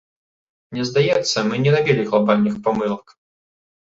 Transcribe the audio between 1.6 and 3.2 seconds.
не рабілі глабальных памылак.